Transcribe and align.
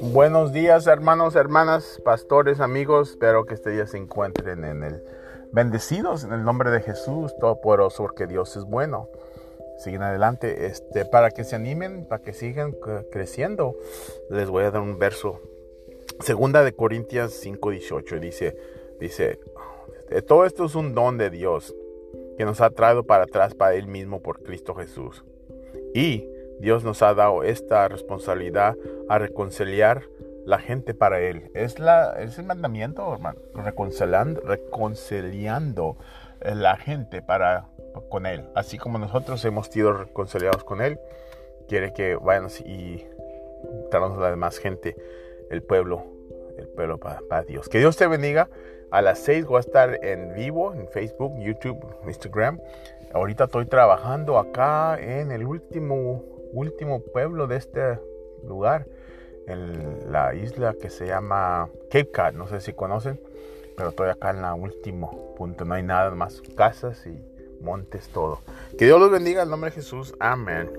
Buenos 0.00 0.52
días 0.52 0.86
hermanos, 0.86 1.36
hermanas, 1.36 2.00
pastores, 2.04 2.60
amigos. 2.60 3.10
Espero 3.10 3.44
que 3.44 3.54
este 3.54 3.70
día 3.70 3.86
se 3.86 3.98
encuentren 3.98 4.64
en 4.64 4.82
el 4.82 5.04
bendecidos 5.52 6.24
en 6.24 6.32
el 6.32 6.44
nombre 6.44 6.70
de 6.70 6.80
Jesús, 6.80 7.34
todopoderoso, 7.38 8.02
porque 8.02 8.26
Dios 8.26 8.56
es 8.56 8.64
bueno. 8.64 9.08
Siguen 9.78 10.02
adelante, 10.02 10.66
este, 10.66 11.04
para 11.04 11.30
que 11.30 11.44
se 11.44 11.56
animen, 11.56 12.06
para 12.06 12.22
que 12.22 12.32
sigan 12.32 12.74
creciendo. 13.10 13.76
Les 14.30 14.50
voy 14.50 14.64
a 14.64 14.70
dar 14.70 14.82
un 14.82 14.98
verso. 14.98 15.40
Segunda 16.20 16.64
de 16.64 16.72
Corintias 16.72 17.32
5:18 17.44 18.20
dice, 18.20 18.56
dice, 18.98 19.38
todo 20.26 20.44
esto 20.44 20.64
es 20.64 20.74
un 20.74 20.94
don 20.94 21.16
de 21.16 21.30
Dios 21.30 21.74
que 22.36 22.44
nos 22.44 22.60
ha 22.60 22.70
traído 22.70 23.04
para 23.04 23.24
atrás 23.24 23.54
para 23.54 23.74
Él 23.74 23.86
mismo 23.86 24.20
por 24.20 24.42
Cristo 24.42 24.74
Jesús. 24.74 25.24
Y 25.94 26.28
Dios 26.60 26.84
nos 26.84 27.02
ha 27.02 27.14
dado 27.14 27.42
esta 27.42 27.88
responsabilidad 27.88 28.76
a 29.08 29.18
reconciliar 29.18 30.02
la 30.44 30.58
gente 30.58 30.94
para 30.94 31.20
Él. 31.20 31.50
Es, 31.54 31.78
la, 31.78 32.12
es 32.20 32.38
el 32.38 32.46
mandamiento, 32.46 33.12
hermano, 33.12 33.38
reconciliando, 33.54 34.40
reconciliando 34.40 35.96
la 36.40 36.76
gente 36.76 37.22
para, 37.22 37.68
con 38.08 38.26
Él. 38.26 38.44
Así 38.54 38.78
como 38.78 38.98
nosotros 38.98 39.44
hemos 39.44 39.66
sido 39.66 39.92
reconciliados 39.92 40.64
con 40.64 40.80
Él, 40.80 40.98
quiere 41.68 41.92
que 41.92 42.16
vayan 42.16 42.48
y 42.64 43.04
traigamos 43.90 44.18
a 44.18 44.22
la 44.22 44.30
demás 44.30 44.58
gente, 44.58 44.96
el 45.50 45.62
pueblo, 45.62 46.06
el 46.58 46.68
pueblo 46.68 46.98
para, 46.98 47.20
para 47.28 47.42
Dios. 47.42 47.68
Que 47.68 47.78
Dios 47.78 47.96
te 47.96 48.06
bendiga. 48.06 48.48
A 48.90 49.02
las 49.02 49.18
6 49.20 49.46
voy 49.46 49.58
a 49.58 49.60
estar 49.60 50.04
en 50.04 50.34
vivo 50.34 50.72
en 50.74 50.88
Facebook, 50.88 51.34
YouTube, 51.38 51.78
Instagram. 52.06 52.60
Ahorita 53.12 53.44
estoy 53.44 53.66
trabajando 53.66 54.38
acá 54.38 54.98
en 55.00 55.30
el 55.30 55.44
último 55.44 56.24
último 56.52 57.00
pueblo 57.00 57.46
de 57.46 57.56
este 57.56 57.98
lugar, 58.46 58.86
en 59.46 60.12
la 60.12 60.34
isla 60.34 60.74
que 60.74 60.90
se 60.90 61.06
llama 61.06 61.70
Cape 61.90 62.10
Cod, 62.10 62.34
no 62.34 62.48
sé 62.48 62.60
si 62.60 62.72
conocen, 62.72 63.20
pero 63.76 63.90
estoy 63.90 64.10
acá 64.10 64.30
en 64.30 64.42
la 64.42 64.54
último 64.54 65.34
punto, 65.36 65.64
no 65.64 65.74
hay 65.74 65.82
nada 65.82 66.10
más, 66.10 66.42
casas 66.56 67.06
y 67.06 67.18
montes, 67.62 68.08
todo. 68.08 68.40
Que 68.78 68.86
Dios 68.86 69.00
los 69.00 69.10
bendiga 69.10 69.42
en 69.42 69.50
nombre 69.50 69.70
de 69.70 69.76
Jesús, 69.76 70.14
amén. 70.20 70.70